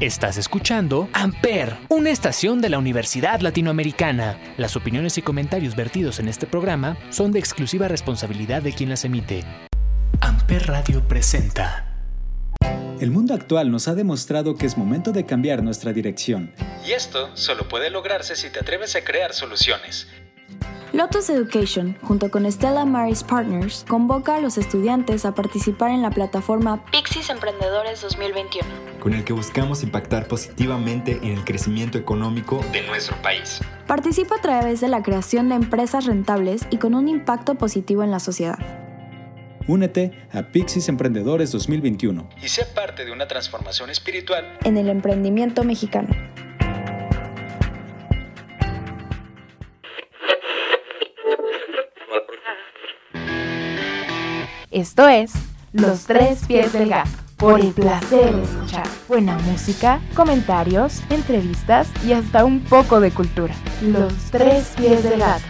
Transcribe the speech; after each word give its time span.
Estás 0.00 0.38
escuchando 0.38 1.10
Amper, 1.12 1.76
una 1.90 2.08
estación 2.08 2.62
de 2.62 2.70
la 2.70 2.78
Universidad 2.78 3.40
Latinoamericana. 3.40 4.40
Las 4.56 4.74
opiniones 4.74 5.18
y 5.18 5.22
comentarios 5.22 5.76
vertidos 5.76 6.20
en 6.20 6.28
este 6.28 6.46
programa 6.46 6.96
son 7.10 7.32
de 7.32 7.38
exclusiva 7.38 7.86
responsabilidad 7.86 8.62
de 8.62 8.72
quien 8.72 8.88
las 8.88 9.04
emite. 9.04 9.44
Amper 10.22 10.68
Radio 10.68 11.06
presenta. 11.06 11.86
El 12.98 13.10
mundo 13.10 13.34
actual 13.34 13.70
nos 13.70 13.88
ha 13.88 13.94
demostrado 13.94 14.56
que 14.56 14.64
es 14.64 14.78
momento 14.78 15.12
de 15.12 15.26
cambiar 15.26 15.62
nuestra 15.62 15.92
dirección. 15.92 16.54
Y 16.86 16.92
esto 16.92 17.28
solo 17.36 17.68
puede 17.68 17.90
lograrse 17.90 18.36
si 18.36 18.48
te 18.48 18.60
atreves 18.60 18.96
a 18.96 19.04
crear 19.04 19.34
soluciones. 19.34 20.08
Lotus 20.92 21.30
Education, 21.30 21.96
junto 22.02 22.30
con 22.30 22.50
Stella 22.50 22.84
Maris 22.84 23.22
Partners, 23.22 23.84
convoca 23.86 24.36
a 24.36 24.40
los 24.40 24.58
estudiantes 24.58 25.24
a 25.24 25.34
participar 25.34 25.90
en 25.90 26.02
la 26.02 26.10
plataforma 26.10 26.84
Pixis 26.86 27.30
Emprendedores 27.30 28.00
2021, 28.00 28.66
con 29.00 29.14
el 29.14 29.24
que 29.24 29.32
buscamos 29.32 29.82
impactar 29.82 30.28
positivamente 30.28 31.18
en 31.22 31.32
el 31.32 31.44
crecimiento 31.44 31.98
económico 31.98 32.64
de 32.70 32.82
nuestro 32.82 33.16
país. 33.22 33.60
Participa 33.86 34.36
a 34.36 34.40
través 34.40 34.80
de 34.80 34.88
la 34.88 35.02
creación 35.02 35.48
de 35.48 35.56
empresas 35.56 36.04
rentables 36.04 36.66
y 36.70 36.76
con 36.76 36.94
un 36.94 37.08
impacto 37.08 37.56
positivo 37.56 38.04
en 38.04 38.12
la 38.12 38.20
sociedad. 38.20 38.58
Únete 39.66 40.12
a 40.32 40.42
Pixis 40.42 40.88
Emprendedores 40.88 41.52
2021 41.52 42.28
y 42.42 42.48
sé 42.48 42.64
parte 42.66 43.04
de 43.04 43.12
una 43.12 43.28
transformación 43.28 43.90
espiritual 43.90 44.58
en 44.64 44.76
el 44.76 44.88
emprendimiento 44.88 45.64
mexicano. 45.64 46.08
Esto 54.70 55.08
es 55.08 55.32
Los 55.72 56.06
Tres 56.06 56.44
Pies 56.46 56.72
del 56.72 56.88
Gato, 56.88 57.10
por 57.40 57.58
el 57.58 57.72
placer 57.72 58.36
de 58.36 58.42
escuchar 58.42 58.86
buena 59.08 59.38
música, 59.38 60.00
comentarios, 60.14 61.02
entrevistas 61.08 61.90
y 62.04 62.12
hasta 62.12 62.44
un 62.44 62.60
poco 62.60 63.00
de 63.00 63.10
cultura. 63.10 63.54
Los 63.82 64.12
Tres 64.30 64.74
Pies 64.76 65.02
del 65.02 65.18
Gato. 65.18 65.42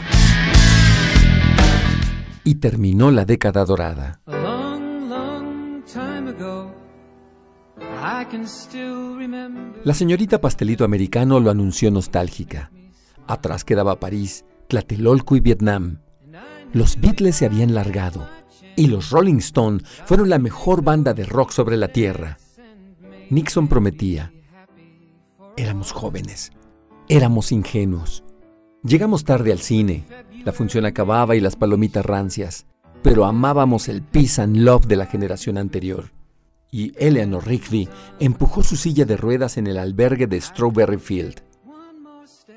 Y 2.44 2.55
terminó 2.55 3.10
la 3.10 3.24
década 3.24 3.64
dorada. 3.64 4.20
La 9.84 9.94
señorita 9.94 10.41
Pastelito 10.41 10.84
Americano 10.84 11.41
lo 11.41 11.50
anunció 11.50 11.91
nostálgica. 11.91 12.70
Atrás 13.27 13.64
quedaba 13.64 13.98
París, 13.98 14.44
Tlatelolco 14.69 15.34
y 15.34 15.41
Vietnam. 15.41 15.98
Los 16.72 17.00
Beatles 17.00 17.34
se 17.34 17.47
habían 17.47 17.75
largado 17.75 18.39
y 18.81 18.86
los 18.86 19.11
Rolling 19.11 19.36
Stones 19.36 19.83
fueron 20.06 20.31
la 20.31 20.39
mejor 20.39 20.83
banda 20.83 21.12
de 21.12 21.27
rock 21.27 21.50
sobre 21.50 21.77
la 21.77 21.89
tierra. 21.89 22.39
Nixon 23.28 23.69
prometía. 23.69 24.33
Éramos 25.55 25.92
jóvenes, 25.92 26.50
éramos 27.06 27.53
ingenuos. 27.53 28.25
Llegamos 28.83 29.27
tarde 29.27 29.53
al 29.53 29.59
cine, 29.59 30.06
la 30.47 30.53
función 30.53 30.87
acababa 30.87 31.37
y 31.37 31.41
las 31.41 31.56
palomitas 31.56 32.06
rancias, 32.06 32.64
pero 33.03 33.27
amábamos 33.27 33.87
el 33.91 34.00
peace 34.00 34.41
and 34.41 34.56
love 34.56 34.87
de 34.87 34.97
la 34.97 35.05
generación 35.05 35.59
anterior. 35.59 36.12
Y 36.70 36.94
Eleanor 36.97 37.47
Rigby 37.47 37.87
empujó 38.19 38.62
su 38.62 38.77
silla 38.77 39.05
de 39.05 39.19
ruedas 39.19 39.59
en 39.59 39.67
el 39.67 39.77
albergue 39.77 40.27
de 40.27 40.41
Strawberry 40.41 40.98
Field. 40.98 41.42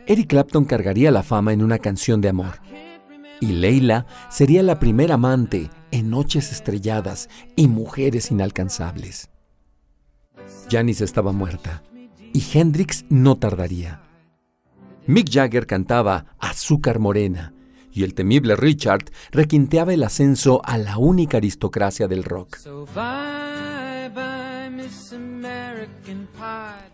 Eric 0.07 0.27
Clapton 0.27 0.63
cargaría 0.63 1.11
la 1.11 1.23
fama 1.23 1.51
en 1.51 1.61
una 1.61 1.79
canción 1.79 2.21
de 2.21 2.29
amor. 2.29 2.61
Y 3.41 3.47
Leila 3.47 4.05
sería 4.29 4.63
la 4.63 4.79
primera 4.79 5.15
amante 5.15 5.69
en 5.93 6.09
noches 6.09 6.51
estrelladas 6.51 7.29
y 7.55 7.67
mujeres 7.67 8.31
inalcanzables. 8.31 9.29
Janis 10.69 11.01
estaba 11.01 11.31
muerta 11.31 11.83
y 12.33 12.43
Hendrix 12.51 13.05
no 13.09 13.37
tardaría. 13.37 14.01
Mick 15.05 15.29
Jagger 15.31 15.67
cantaba 15.67 16.35
Azúcar 16.39 16.97
Morena 16.97 17.53
y 17.91 18.03
el 18.03 18.15
temible 18.15 18.55
Richard 18.55 19.11
requinteaba 19.31 19.93
el 19.93 20.01
ascenso 20.01 20.61
a 20.65 20.79
la 20.79 20.97
única 20.97 21.37
aristocracia 21.37 22.07
del 22.07 22.23
rock. 22.23 22.57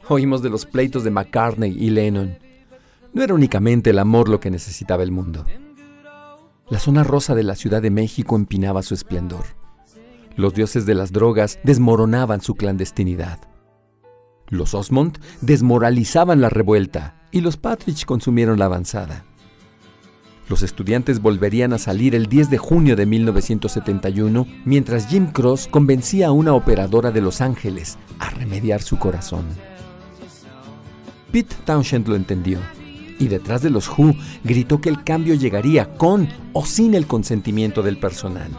Oímos 0.10 0.42
de 0.42 0.50
los 0.50 0.66
pleitos 0.66 1.06
de 1.06 1.12
McCartney 1.12 1.72
y 1.72 1.90
Lennon. 1.90 2.38
No 3.14 3.24
era 3.24 3.34
únicamente 3.34 3.92
el 3.92 4.00
amor 4.00 4.28
lo 4.28 4.42
que 4.42 4.52
necesitaba 4.52 5.04
el 5.04 5.12
mundo. 5.12 5.46
La 6.70 6.78
zona 6.78 7.04
rosa 7.04 7.34
de 7.34 7.42
la 7.42 7.56
Ciudad 7.56 7.82
de 7.82 7.90
México 7.90 8.36
empinaba 8.36 8.84
su 8.84 8.94
esplendor. 8.94 9.44
Los 10.36 10.54
dioses 10.54 10.86
de 10.86 10.94
las 10.94 11.12
drogas 11.12 11.60
desmoronaban 11.64 12.42
su 12.42 12.54
clandestinidad. 12.54 13.40
Los 14.50 14.76
Osmond 14.76 15.18
desmoralizaban 15.42 16.42
la 16.42 16.50
revuelta 16.50 17.16
y 17.32 17.42
los 17.42 17.58
Patrick 17.58 18.06
consumieron 18.06 18.60
la 18.60 18.66
avanzada. 18.66 19.26
Los 20.48 20.62
estudiantes 20.62 21.22
volverían 21.22 21.74
a 21.74 21.80
salir 21.80 22.14
el 22.14 22.28
10 22.28 22.52
de 22.52 22.58
junio 22.60 22.96
de 22.96 23.08
1971 23.08 24.46
mientras 24.64 25.08
Jim 25.08 25.32
Cross 25.32 25.68
convencía 25.68 26.28
a 26.28 26.32
una 26.32 26.54
operadora 26.54 27.10
de 27.10 27.22
Los 27.22 27.42
Ángeles 27.42 27.98
a 28.20 28.30
remediar 28.30 28.84
su 28.84 29.00
corazón. 29.00 29.46
Pete 31.32 31.56
Townshend 31.66 32.08
lo 32.08 32.16
entendió 32.16 32.60
y 33.20 33.28
detrás 33.28 33.62
de 33.62 33.70
los 33.70 33.88
Who 33.90 34.16
gritó 34.44 34.82
que 34.82 34.90
el 34.90 35.04
cambio 35.04 35.36
llegaría 35.36 35.94
con 35.96 36.28
o 36.54 36.66
sin 36.66 36.96
el 36.96 37.06
consentimiento 37.06 37.84
del 37.84 38.00
personal. 38.00 38.50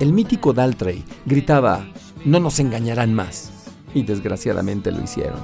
El 0.00 0.12
mítico 0.12 0.52
Daltrey 0.52 1.04
gritaba, 1.24 1.86
no 2.24 2.40
nos 2.40 2.58
engañarán 2.58 3.14
más, 3.14 3.50
y 3.94 4.02
desgraciadamente 4.02 4.92
lo 4.92 5.02
hicieron. 5.02 5.40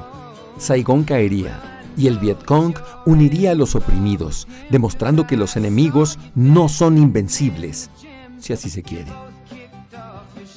Saigón 0.58 1.04
caería 1.04 1.80
y 1.96 2.06
el 2.06 2.18
Vietcong 2.18 2.74
uniría 3.06 3.52
a 3.52 3.54
los 3.54 3.74
oprimidos, 3.74 4.46
demostrando 4.70 5.26
que 5.26 5.36
los 5.36 5.56
enemigos 5.56 6.18
no 6.34 6.68
son 6.68 6.98
invencibles, 6.98 7.90
si 8.38 8.52
así 8.52 8.68
se 8.68 8.82
quiere. 8.82 9.12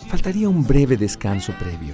Faltaría 0.07 0.50
un 0.50 0.66
breve 0.66 0.97
descanso 0.97 1.53
previo. 1.53 1.94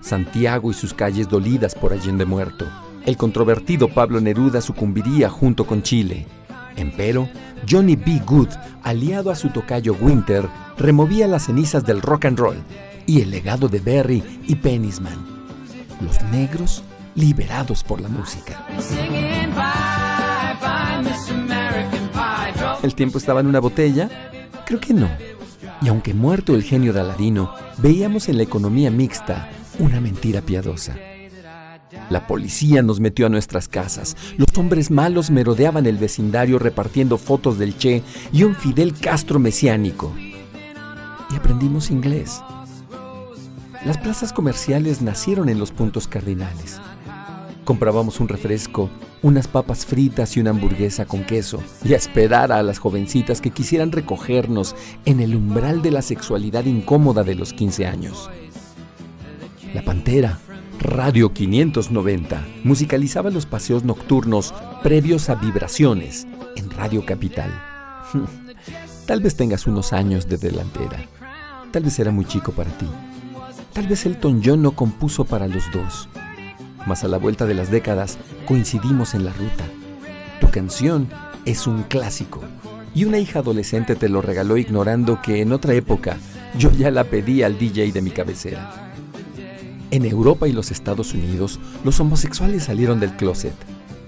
Santiago 0.00 0.70
y 0.70 0.74
sus 0.74 0.94
calles 0.94 1.28
dolidas 1.28 1.74
por 1.74 1.92
Allende 1.92 2.24
muerto, 2.24 2.66
el 3.06 3.16
controvertido 3.16 3.88
Pablo 3.88 4.20
Neruda 4.20 4.60
sucumbiría 4.60 5.28
junto 5.28 5.66
con 5.66 5.82
Chile. 5.82 6.26
Empero, 6.76 7.28
Johnny 7.68 7.96
B. 7.96 8.20
Good, 8.24 8.48
aliado 8.82 9.30
a 9.30 9.34
su 9.34 9.50
tocayo 9.50 9.96
Winter, 10.00 10.46
removía 10.78 11.26
las 11.26 11.46
cenizas 11.46 11.84
del 11.84 12.02
rock 12.02 12.26
and 12.26 12.38
roll 12.38 12.56
y 13.06 13.20
el 13.20 13.30
legado 13.30 13.68
de 13.68 13.80
Berry 13.80 14.22
y 14.46 14.54
Pennisman. 14.54 15.18
Los 16.00 16.22
negros 16.30 16.82
liberados 17.14 17.82
por 17.82 18.00
la 18.00 18.08
música. 18.08 18.66
¿El 22.82 22.94
tiempo 22.94 23.18
estaba 23.18 23.40
en 23.40 23.46
una 23.46 23.60
botella? 23.60 24.08
Creo 24.64 24.80
que 24.80 24.94
no. 24.94 25.08
Y 25.82 25.88
aunque 25.88 26.14
muerto 26.14 26.54
el 26.54 26.62
genio 26.62 26.92
de 26.92 27.00
Aladino, 27.00 27.52
veíamos 27.78 28.28
en 28.28 28.36
la 28.36 28.42
economía 28.42 28.90
mixta 28.90 29.48
una 29.78 30.00
mentira 30.00 30.42
piadosa. 30.42 30.96
La 32.10 32.26
policía 32.26 32.82
nos 32.82 32.98
metió 32.98 33.26
a 33.26 33.28
nuestras 33.28 33.68
casas. 33.68 34.16
Los 34.36 34.48
hombres 34.58 34.90
malos 34.90 35.30
merodeaban 35.30 35.86
el 35.86 35.96
vecindario 35.96 36.58
repartiendo 36.58 37.16
fotos 37.16 37.56
del 37.56 37.78
Che 37.78 38.02
y 38.32 38.42
un 38.42 38.56
Fidel 38.56 38.94
Castro 38.94 39.38
mesiánico. 39.38 40.12
Y 41.30 41.36
aprendimos 41.36 41.90
inglés. 41.90 42.42
Las 43.84 43.96
plazas 43.96 44.32
comerciales 44.32 45.00
nacieron 45.00 45.48
en 45.48 45.60
los 45.60 45.70
puntos 45.70 46.08
cardinales. 46.08 46.80
Comprábamos 47.64 48.18
un 48.18 48.26
refresco, 48.26 48.90
unas 49.22 49.46
papas 49.46 49.86
fritas 49.86 50.36
y 50.36 50.40
una 50.40 50.50
hamburguesa 50.50 51.04
con 51.04 51.22
queso, 51.22 51.62
y 51.84 51.94
a 51.94 51.96
esperar 51.96 52.50
a 52.50 52.64
las 52.64 52.80
jovencitas 52.80 53.40
que 53.40 53.50
quisieran 53.50 53.92
recogernos 53.92 54.74
en 55.04 55.20
el 55.20 55.36
umbral 55.36 55.80
de 55.80 55.92
la 55.92 56.02
sexualidad 56.02 56.64
incómoda 56.64 57.22
de 57.22 57.36
los 57.36 57.52
15 57.52 57.86
años. 57.86 58.28
La 59.72 59.82
pantera, 59.84 60.40
Radio 60.80 61.34
590 61.34 62.42
musicalizaba 62.64 63.28
los 63.28 63.44
paseos 63.44 63.84
nocturnos 63.84 64.54
previos 64.82 65.28
a 65.28 65.34
vibraciones 65.34 66.26
en 66.56 66.70
Radio 66.70 67.04
Capital. 67.04 67.52
Tal 69.06 69.20
vez 69.20 69.36
tengas 69.36 69.66
unos 69.66 69.92
años 69.92 70.26
de 70.26 70.38
delantera. 70.38 71.04
Tal 71.70 71.82
vez 71.82 71.98
era 71.98 72.10
muy 72.10 72.24
chico 72.24 72.52
para 72.52 72.70
ti. 72.78 72.86
Tal 73.74 73.88
vez 73.88 74.06
Elton 74.06 74.40
John 74.42 74.62
no 74.62 74.72
compuso 74.72 75.26
para 75.26 75.48
los 75.48 75.70
dos. 75.70 76.08
Mas 76.86 77.04
a 77.04 77.08
la 77.08 77.18
vuelta 77.18 77.44
de 77.44 77.54
las 77.54 77.70
décadas 77.70 78.16
coincidimos 78.46 79.12
en 79.12 79.26
la 79.26 79.34
ruta. 79.34 79.64
Tu 80.40 80.50
canción 80.50 81.08
es 81.44 81.66
un 81.66 81.82
clásico. 81.82 82.40
Y 82.94 83.04
una 83.04 83.18
hija 83.18 83.40
adolescente 83.40 83.96
te 83.96 84.08
lo 84.08 84.22
regaló 84.22 84.56
ignorando 84.56 85.20
que 85.20 85.42
en 85.42 85.52
otra 85.52 85.74
época 85.74 86.16
yo 86.56 86.72
ya 86.72 86.90
la 86.90 87.04
pedí 87.04 87.42
al 87.42 87.58
DJ 87.58 87.92
de 87.92 88.00
mi 88.00 88.10
cabecera. 88.10 88.79
En 89.92 90.04
Europa 90.04 90.46
y 90.46 90.52
los 90.52 90.70
Estados 90.70 91.14
Unidos, 91.14 91.58
los 91.82 91.98
homosexuales 91.98 92.64
salieron 92.64 93.00
del 93.00 93.16
closet 93.16 93.54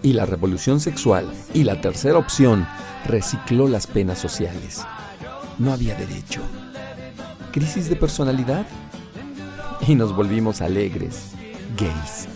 y 0.01 0.13
la 0.13 0.27
revolución 0.27 0.79
sexual 0.79 1.27
y 1.55 1.65
la 1.65 1.81
tercera 1.81 2.19
opción 2.19 2.69
recicló 3.05 3.67
las 3.67 3.89
penas 3.89 4.21
sociales. 4.21 4.83
No 5.59 5.73
había 5.73 5.97
derecho. 5.97 6.41
¿Crisis 7.51 7.89
de 7.89 7.97
personalidad? 7.97 8.65
Y 9.89 9.97
nos 9.97 10.15
volvimos 10.15 10.61
alegres, 10.61 11.33
gays, 11.77 12.29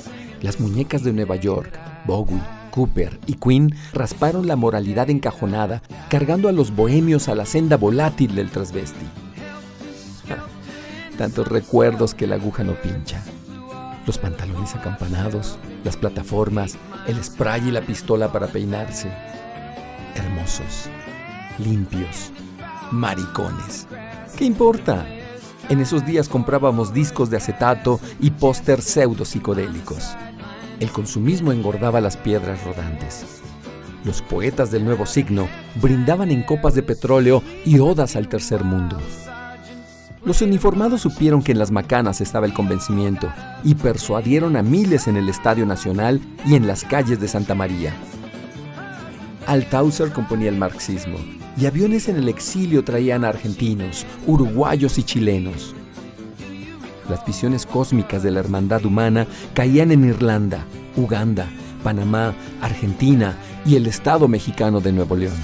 Las 0.43 0.58
muñecas 0.58 1.04
de 1.04 1.12
Nueva 1.12 1.37
York, 1.37 1.78
Bowie, 2.04 2.43
Cooper 2.72 3.20
y 3.26 3.34
Queen 3.34 3.72
rasparon 3.93 4.48
la 4.48 4.56
moralidad 4.56 5.08
encajonada, 5.08 5.82
cargando 6.10 6.48
a 6.48 6.52
los 6.52 6.75
bohemios 6.75 7.28
a 7.28 7.37
la 7.37 7.46
senda 7.46 7.76
volátil 7.76 8.34
del 8.34 8.50
transvesti. 8.50 9.06
Tantos 11.16 11.46
recuerdos 11.46 12.12
que 12.14 12.26
la 12.26 12.34
aguja 12.34 12.64
no 12.64 12.75
pincha. 12.75 13.22
Los 14.06 14.19
pantalones 14.19 14.75
acampanados, 14.76 15.58
las 15.82 15.97
plataformas, 15.97 16.79
el 17.08 17.23
spray 17.23 17.69
y 17.69 17.70
la 17.73 17.81
pistola 17.81 18.31
para 18.31 18.47
peinarse. 18.47 19.11
Hermosos, 20.14 20.88
limpios, 21.58 22.31
maricones. 22.93 23.88
¿Qué 24.37 24.44
importa? 24.44 25.05
En 25.69 25.81
esos 25.81 26.06
días 26.06 26.29
comprábamos 26.29 26.94
discos 26.94 27.31
de 27.31 27.38
acetato 27.38 27.99
y 28.20 28.31
póster 28.31 28.81
pseudo 28.81 29.25
psicodélicos. 29.25 30.17
El 30.79 30.93
consumismo 30.93 31.50
engordaba 31.50 32.00
las 32.00 32.17
piedras 32.17 32.62
rodantes. 32.64 33.43
Los 34.05 34.23
poetas 34.23 34.70
del 34.70 34.85
nuevo 34.85 35.05
signo 35.06 35.49
brindaban 35.82 36.31
en 36.31 36.44
copas 36.44 36.75
de 36.75 36.85
petróleo 36.85 37.43
y 37.64 37.81
odas 37.81 38.14
al 38.14 38.29
tercer 38.29 38.62
mundo. 38.62 38.99
Los 40.26 40.43
uniformados 40.43 41.02
supieron 41.02 41.40
que 41.40 41.52
en 41.52 41.58
las 41.61 41.70
macanas 41.70 42.20
estaba 42.20 42.46
el 42.46 42.52
convencimiento 42.52 43.32
y 43.62 43.76
persuadieron 43.76 44.56
a 44.56 44.62
miles 44.64 45.06
en 45.06 45.17
el 45.17 45.28
Estadio 45.28 45.64
Nacional 45.67 46.20
y 46.44 46.56
en 46.56 46.67
las 46.67 46.82
calles 46.82 47.20
de 47.20 47.28
Santa 47.28 47.55
María. 47.55 47.94
Althusser 49.46 50.11
componía 50.11 50.49
el 50.49 50.56
marxismo 50.56 51.17
y 51.56 51.67
aviones 51.67 52.08
en 52.08 52.17
el 52.17 52.28
exilio 52.28 52.82
traían 52.82 53.25
a 53.25 53.28
argentinos, 53.28 54.05
uruguayos 54.26 54.99
y 54.99 55.05
chilenos. 55.05 55.76
Las 57.08 57.25
visiones 57.25 57.64
cósmicas 57.64 58.25
de 58.25 58.32
la 58.32 58.40
hermandad 58.40 58.84
humana 58.84 59.29
caían 59.55 59.93
en 59.93 60.05
Irlanda, 60.05 60.64
Uganda, 60.96 61.46
Panamá, 61.84 62.34
Argentina 62.61 63.37
y 63.64 63.76
el 63.76 63.87
Estado 63.87 64.26
mexicano 64.26 64.81
de 64.81 64.90
Nuevo 64.90 65.14
León. 65.14 65.37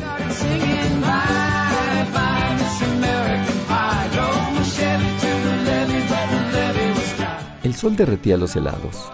Sol 7.82 7.96
derretía 7.96 8.36
los 8.36 8.54
helados. 8.54 9.10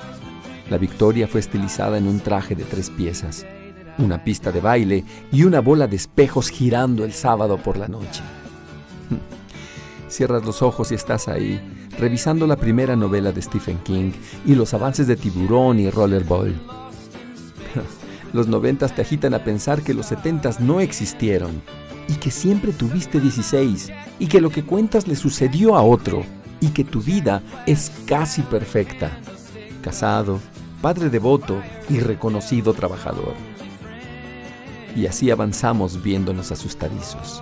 La 0.69 0.77
victoria 0.77 1.27
fue 1.27 1.41
estilizada 1.41 1.97
en 1.97 2.07
un 2.07 2.21
traje 2.21 2.55
de 2.55 2.65
tres 2.65 2.91
piezas 2.91 3.47
una 3.97 4.23
pista 4.23 4.53
de 4.53 4.61
baile 4.61 5.05
y 5.33 5.43
una 5.43 5.61
bola 5.61 5.87
de 5.87 5.97
espejos 5.97 6.51
girando 6.51 7.03
el 7.05 7.13
sábado 7.13 7.57
por 7.57 7.79
la 7.79 7.89
noche. 7.89 8.23
Cierras 10.09 10.45
los 10.45 10.61
ojos 10.63 10.93
y 10.93 10.95
estás 10.95 11.29
ahí, 11.29 11.59
revisando 11.99 12.47
la 12.47 12.57
primera 12.57 12.95
novela 12.95 13.33
de 13.33 13.41
Stephen 13.41 13.79
King 13.79 14.13
y 14.47 14.55
los 14.55 14.75
avances 14.75 15.07
de 15.07 15.17
Tiburón 15.17 15.81
y 15.81 15.91
Rollerball. 15.91 16.55
Los 18.35 18.47
noventas 18.47 18.95
te 18.95 19.01
agitan 19.01 19.33
a 19.33 19.43
pensar 19.43 19.81
que 19.81 19.95
los 19.95 20.05
setentas 20.05 20.61
no 20.61 20.81
existieron 20.81 21.63
y 22.09 22.17
que 22.17 22.31
siempre 22.31 22.73
tuviste 22.73 23.21
16 23.21 23.91
y 24.19 24.27
que 24.27 24.43
lo 24.43 24.51
que 24.51 24.65
cuentas 24.65 25.09
le 25.09 25.17
sucedió 25.17 25.77
a 25.77 25.83
otro 25.83 26.23
y 26.61 26.69
que 26.69 26.85
tu 26.85 27.01
vida 27.01 27.43
es 27.67 27.93
casi 28.07 28.43
perfecta. 28.43 29.11
Casado, 29.83 30.41
padre 30.83 31.11
devoto 31.11 31.63
y 31.89 32.01
reconocido 32.01 32.75
trabajador 32.75 33.35
y 34.99 35.07
así 35.07 35.31
avanzamos 35.31 36.03
viéndonos 36.03 36.51
asustadizos 36.51 37.41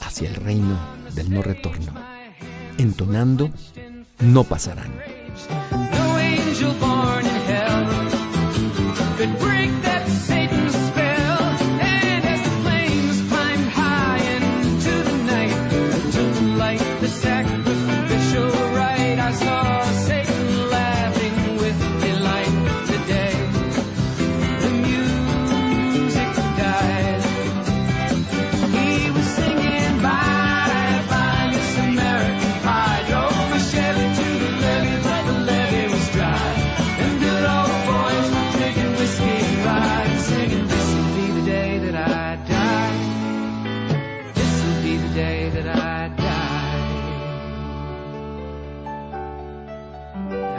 hacia 0.00 0.28
el 0.28 0.36
reino 0.36 0.78
del 1.14 1.32
no 1.32 1.42
retorno, 1.42 1.92
entonando 2.78 3.50
no 4.20 4.44
pasarán. 4.44 4.92